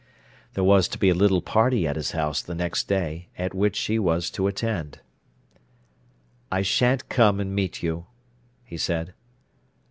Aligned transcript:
There 0.55 0.63
was 0.63 0.87
to 0.87 0.97
be 0.97 1.09
a 1.09 1.13
little 1.13 1.43
party 1.43 1.85
at 1.85 1.95
his 1.95 2.13
house 2.13 2.41
the 2.41 2.55
next 2.55 2.87
day, 2.87 3.27
at 3.37 3.53
which 3.53 3.75
she 3.75 3.99
was 3.99 4.31
to 4.31 4.47
attend. 4.47 4.99
"I 6.51 6.63
shan't 6.63 7.07
come 7.07 7.39
and 7.39 7.53
meet 7.53 7.83
you," 7.83 8.07
he 8.63 8.77
said. 8.77 9.13